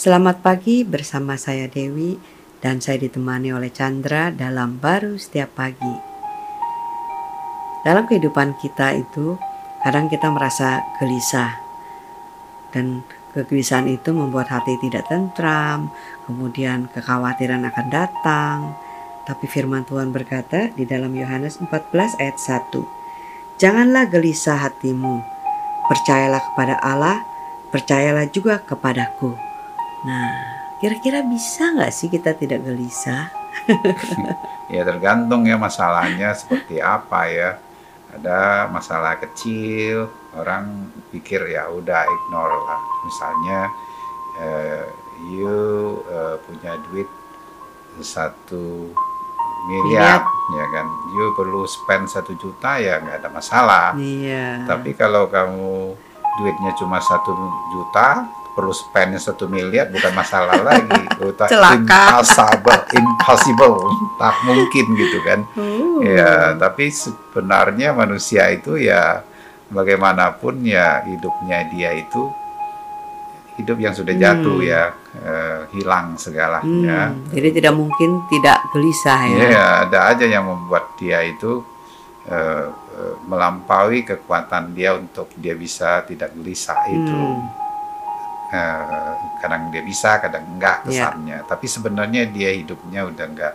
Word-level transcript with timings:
Selamat 0.00 0.40
pagi 0.40 0.80
bersama 0.80 1.36
saya 1.36 1.68
Dewi 1.68 2.16
dan 2.64 2.80
saya 2.80 2.96
ditemani 3.04 3.52
oleh 3.52 3.68
Chandra 3.68 4.32
dalam 4.32 4.80
baru 4.80 5.20
setiap 5.20 5.52
pagi. 5.52 5.92
Dalam 7.84 8.08
kehidupan 8.08 8.56
kita 8.64 8.96
itu 8.96 9.36
kadang 9.84 10.08
kita 10.08 10.32
merasa 10.32 10.80
gelisah 10.96 11.52
dan 12.72 13.04
kegelisahan 13.36 13.92
itu 13.92 14.16
membuat 14.16 14.48
hati 14.48 14.80
tidak 14.80 15.04
tentram, 15.04 15.92
kemudian 16.24 16.88
kekhawatiran 16.96 17.68
akan 17.68 17.86
datang. 17.92 18.72
Tapi 19.28 19.44
firman 19.52 19.84
Tuhan 19.84 20.16
berkata 20.16 20.72
di 20.80 20.88
dalam 20.88 21.12
Yohanes 21.12 21.60
14 21.60 22.16
ayat 22.16 22.40
1, 22.40 22.72
Janganlah 23.60 24.08
gelisah 24.08 24.64
hatimu, 24.64 25.20
percayalah 25.92 26.40
kepada 26.40 26.80
Allah, 26.80 27.20
percayalah 27.68 28.24
juga 28.32 28.64
kepadaku. 28.64 29.49
Nah, 30.04 30.28
kira-kira 30.80 31.20
bisa 31.20 31.76
nggak 31.76 31.92
sih 31.92 32.08
kita 32.08 32.32
tidak 32.32 32.64
gelisah? 32.64 33.28
ya 34.74 34.82
tergantung 34.86 35.44
ya 35.44 35.60
masalahnya 35.60 36.32
seperti 36.32 36.80
apa 36.80 37.28
ya. 37.28 37.50
Ada 38.10 38.66
masalah 38.72 39.22
kecil, 39.22 40.10
orang 40.34 40.90
pikir 41.14 41.46
ya 41.46 41.70
udah 41.70 42.02
ignore 42.02 42.58
lah. 42.66 42.80
Misalnya, 43.06 43.60
uh, 44.42 44.84
you 45.30 45.54
uh, 46.10 46.34
punya 46.42 46.74
duit 46.90 47.06
satu 48.02 48.90
miliar, 49.68 50.26
ya 50.26 50.66
kan? 50.74 50.86
You 51.14 51.36
perlu 51.36 51.68
spend 51.68 52.08
satu 52.10 52.34
juta 52.40 52.80
ya 52.80 52.98
nggak 52.98 53.22
ada 53.22 53.28
masalah. 53.30 53.86
Iya. 53.94 54.64
Tapi 54.66 54.96
kalau 54.96 55.30
kamu 55.30 55.94
duitnya 56.40 56.72
cuma 56.80 56.98
satu 56.98 57.30
juta, 57.70 58.26
perlu 58.54 58.74
spendnya 58.74 59.20
satu 59.22 59.46
miliar 59.46 59.88
bukan 59.88 60.12
masalah 60.12 60.58
lagi. 60.68 61.00
Udah 61.20 61.48
impossible, 61.76 62.80
impossible, 62.92 63.76
tak 64.18 64.36
mungkin 64.44 64.84
gitu 64.98 65.18
kan. 65.22 65.40
Uh. 65.54 66.02
Ya, 66.02 66.56
tapi 66.58 66.90
sebenarnya 66.90 67.94
manusia 67.94 68.50
itu 68.50 68.76
ya 68.80 69.22
bagaimanapun 69.70 70.66
ya 70.66 71.06
hidupnya 71.06 71.70
dia 71.70 71.94
itu 71.94 72.32
hidup 73.60 73.76
yang 73.76 73.92
sudah 73.92 74.16
jatuh 74.16 74.58
hmm. 74.64 74.70
ya 74.72 74.82
uh, 75.20 75.60
hilang 75.76 76.16
segalanya. 76.16 77.12
Hmm. 77.12 77.28
Jadi 77.30 77.48
tidak 77.60 77.74
mungkin 77.76 78.24
tidak 78.32 78.64
gelisah 78.72 79.20
ya. 79.28 79.38
Ya, 79.46 79.66
ada 79.86 79.98
aja 80.16 80.24
yang 80.24 80.48
membuat 80.48 80.96
dia 80.96 81.20
itu 81.22 81.60
uh, 82.28 82.66
melampaui 83.28 84.04
kekuatan 84.04 84.76
dia 84.76 84.92
untuk 84.96 85.32
dia 85.36 85.52
bisa 85.56 86.04
tidak 86.08 86.32
gelisah 86.36 86.80
itu. 86.88 87.16
Hmm 87.16 87.69
uh, 88.50 89.12
kadang 89.40 89.70
dia 89.72 89.82
bisa 89.82 90.18
kadang 90.20 90.44
enggak 90.46 90.84
iya. 90.84 90.86
kesannya 90.86 91.38
yeah. 91.40 91.48
tapi 91.48 91.66
sebenarnya 91.70 92.22
dia 92.28 92.50
hidupnya 92.54 93.06
udah 93.06 93.26
enggak 93.26 93.54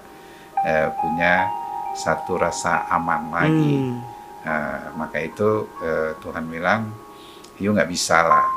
uh, 0.64 0.90
punya 1.00 1.52
satu 1.96 2.36
rasa 2.36 2.88
aman 2.92 3.32
lagi 3.32 3.76
hmm. 3.80 3.98
uh, 4.44 4.80
maka 5.00 5.24
itu 5.24 5.70
uh, 5.80 6.12
Tuhan 6.20 6.48
bilang 6.48 6.92
you 7.60 7.72
nggak 7.72 7.88
bisa 7.88 8.20
lah 8.24 8.48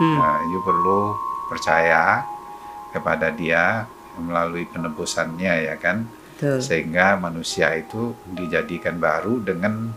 hmm. 0.00 0.16
uh, 0.16 0.40
you 0.48 0.60
perlu 0.64 1.12
percaya 1.52 2.24
kepada 2.92 3.28
dia 3.34 3.84
melalui 4.16 4.64
penebusannya 4.64 5.68
ya 5.68 5.76
kan 5.76 6.08
Betul. 6.36 6.64
sehingga 6.64 7.20
manusia 7.20 7.72
itu 7.76 8.16
dijadikan 8.24 8.96
baru 8.96 9.44
dengan 9.44 9.92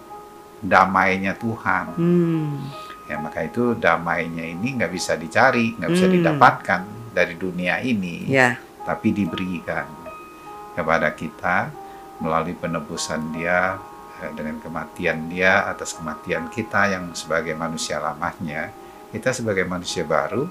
damainya 0.59 1.39
Tuhan 1.39 1.95
hmm 1.95 2.88
ya 3.09 3.17
maka 3.17 3.41
itu 3.41 3.73
damainya 3.73 4.45
ini 4.45 4.77
nggak 4.77 4.93
bisa 4.93 5.17
dicari 5.17 5.73
nggak 5.73 5.89
bisa 5.89 6.05
hmm. 6.05 6.15
didapatkan 6.21 6.81
dari 7.09 7.33
dunia 7.33 7.81
ini 7.81 8.29
ya. 8.29 8.53
tapi 8.85 9.09
diberikan 9.09 9.89
kepada 10.77 11.09
kita 11.17 11.73
melalui 12.21 12.53
penebusan 12.53 13.33
dia 13.33 13.81
eh, 14.21 14.31
dengan 14.37 14.61
kematian 14.61 15.25
dia 15.25 15.65
atas 15.65 15.97
kematian 15.97 16.53
kita 16.53 16.93
yang 16.93 17.09
sebagai 17.17 17.57
manusia 17.57 17.97
lamanya 17.97 18.69
kita 19.09 19.33
sebagai 19.33 19.65
manusia 19.65 20.05
baru 20.05 20.45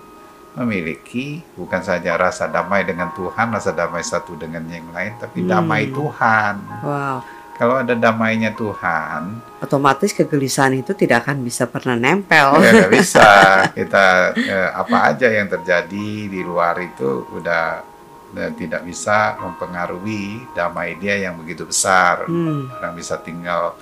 memiliki 0.59 1.39
bukan 1.55 1.79
saja 1.79 2.19
rasa 2.19 2.51
damai 2.51 2.83
dengan 2.83 3.15
Tuhan 3.15 3.55
rasa 3.55 3.71
damai 3.71 4.03
satu 4.03 4.35
dengan 4.35 4.67
yang 4.67 4.91
lain 4.91 5.15
tapi 5.23 5.47
hmm. 5.47 5.49
damai 5.49 5.95
Tuhan 5.95 6.55
wow 6.83 7.23
kalau 7.59 7.83
ada 7.83 7.99
damainya 7.99 8.55
Tuhan, 8.55 9.43
otomatis 9.59 10.15
kegelisahan 10.15 10.79
itu 10.79 10.95
tidak 10.95 11.27
akan 11.27 11.43
bisa 11.43 11.67
pernah 11.67 11.99
nempel. 11.99 12.63
Ya 12.63 12.71
nggak 12.87 12.95
bisa. 12.95 13.29
Kita 13.79 14.33
eh, 14.39 14.71
apa 14.71 15.11
aja 15.11 15.27
yang 15.27 15.51
terjadi 15.51 16.31
di 16.31 16.41
luar 16.47 16.79
itu 16.79 17.27
udah, 17.35 17.83
udah 18.31 18.49
tidak 18.55 18.87
bisa 18.87 19.35
mempengaruhi 19.43 20.55
damai 20.55 20.95
dia 21.03 21.19
yang 21.19 21.35
begitu 21.35 21.67
besar. 21.67 22.31
Hmm. 22.31 22.71
Orang 22.79 22.95
bisa 22.95 23.19
tinggal 23.19 23.75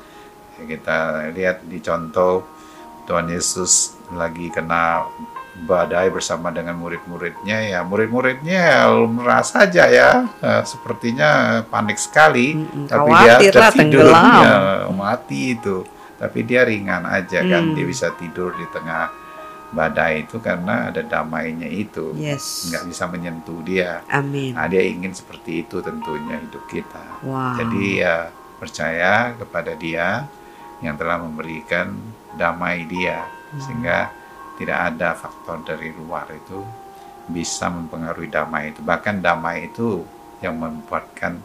ya 0.56 0.64
kita 0.64 0.98
lihat 1.36 1.68
di 1.68 1.78
contoh 1.84 2.40
Tuhan 3.04 3.28
Yesus 3.28 4.00
lagi 4.16 4.48
kena 4.48 5.04
badai 5.64 6.12
bersama 6.12 6.52
dengan 6.52 6.76
murid-muridnya 6.76 7.64
ya 7.64 7.80
murid-muridnya 7.80 8.92
merasa 9.08 9.64
saja 9.64 9.88
ya 9.88 10.10
uh, 10.44 10.62
sepertinya 10.68 11.62
panik 11.64 11.96
sekali 11.96 12.52
hmm, 12.52 12.86
tapi 12.92 13.10
dia 13.24 13.34
tertidur 13.48 14.12
ya, 14.12 14.84
mati 14.92 15.56
itu 15.56 15.88
tapi 16.20 16.44
dia 16.44 16.64
ringan 16.68 17.08
aja 17.08 17.40
kan. 17.40 17.48
hmm. 17.48 17.52
kan 17.52 17.64
dia 17.72 17.86
bisa 17.88 18.12
tidur 18.20 18.52
di 18.52 18.66
tengah 18.68 19.08
badai 19.72 20.28
itu 20.28 20.38
karena 20.38 20.92
ada 20.92 21.02
damainya 21.02 21.66
itu 21.66 22.14
yes. 22.14 22.70
nggak 22.70 22.84
bisa 22.86 23.04
menyentuh 23.10 23.60
dia 23.64 24.04
amin 24.12 24.54
nah 24.54 24.68
dia 24.70 24.84
ingin 24.84 25.10
seperti 25.10 25.66
itu 25.66 25.82
tentunya 25.82 26.38
hidup 26.38 26.64
kita 26.70 27.04
wow. 27.26 27.56
jadi 27.58 27.82
ya 27.96 28.16
percaya 28.56 29.34
kepada 29.36 29.72
dia 29.74 30.24
yang 30.84 30.94
telah 30.94 31.20
memberikan 31.20 31.96
damai 32.36 32.84
dia 32.86 33.24
hmm. 33.24 33.60
sehingga 33.60 33.98
tidak 34.56 34.78
ada 34.94 35.12
faktor 35.12 35.60
dari 35.64 35.92
luar 35.92 36.28
itu 36.32 36.64
bisa 37.28 37.68
mempengaruhi 37.68 38.30
damai 38.30 38.72
itu. 38.72 38.80
Bahkan 38.80 39.20
damai 39.20 39.68
itu 39.68 40.02
yang 40.40 40.56
membuatkan 40.56 41.40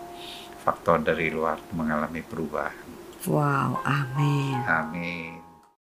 faktor 0.62 1.02
dari 1.02 1.34
luar 1.34 1.58
mengalami 1.74 2.22
perubahan. 2.22 2.90
Wow, 3.26 3.82
amin. 3.86 4.58
Amin. 4.66 5.41